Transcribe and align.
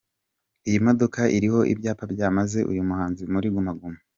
Iyi 0.67 0.79
modoka 0.85 1.21
iriho 1.37 1.59
ibyapa 1.73 2.03
byamamaze 2.13 2.59
uyu 2.71 2.87
muhanzi 2.89 3.23
muri 3.33 3.47
Guma 3.53 3.71
Guma. 3.79 3.99